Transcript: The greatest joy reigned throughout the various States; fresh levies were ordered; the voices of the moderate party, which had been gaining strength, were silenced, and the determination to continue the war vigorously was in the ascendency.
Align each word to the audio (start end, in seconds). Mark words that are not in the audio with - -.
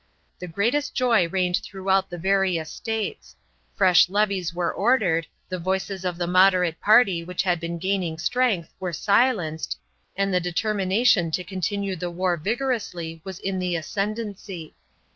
The 0.39 0.47
greatest 0.47 0.95
joy 0.95 1.27
reigned 1.29 1.57
throughout 1.57 2.09
the 2.09 2.17
various 2.17 2.71
States; 2.71 3.35
fresh 3.75 4.09
levies 4.09 4.51
were 4.51 4.73
ordered; 4.73 5.27
the 5.47 5.59
voices 5.59 6.03
of 6.05 6.17
the 6.17 6.25
moderate 6.25 6.81
party, 6.81 7.23
which 7.23 7.43
had 7.43 7.59
been 7.59 7.77
gaining 7.77 8.17
strength, 8.17 8.73
were 8.79 8.93
silenced, 8.93 9.77
and 10.15 10.33
the 10.33 10.39
determination 10.39 11.29
to 11.29 11.43
continue 11.43 11.95
the 11.95 12.09
war 12.09 12.35
vigorously 12.35 13.21
was 13.23 13.37
in 13.37 13.59
the 13.59 13.75
ascendency. 13.75 14.73